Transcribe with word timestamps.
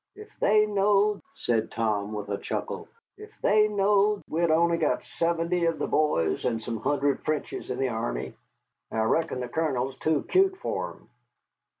If 0.15 0.31
they 0.39 0.65
knowed," 0.65 1.21
said 1.35 1.69
Tom, 1.69 2.11
with 2.13 2.29
a 2.29 2.39
chuckle, 2.39 2.87
"if 3.19 3.29
they 3.43 3.67
knowed 3.67 4.21
that 4.21 4.29
we'd 4.31 4.49
only 4.49 4.77
got 4.79 5.03
seventy 5.19 5.65
of 5.65 5.77
the 5.77 5.85
boys 5.85 6.43
and 6.43 6.59
some 6.59 6.77
hundred 6.77 7.23
Frenchies 7.23 7.69
in 7.69 7.77
the 7.77 7.89
army! 7.89 8.33
I 8.89 9.01
reckon 9.03 9.41
the 9.41 9.47
Colonel's 9.47 9.95
too 9.99 10.23
cute 10.27 10.57
for 10.57 10.93
'em." 10.95 11.07